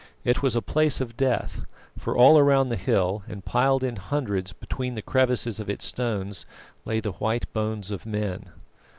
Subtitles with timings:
[0.23, 1.61] It was a place of death;
[1.95, 6.43] for all around the hill, and piled in hundreds between the crevices of its stones,
[6.85, 8.49] lay the white bones of men.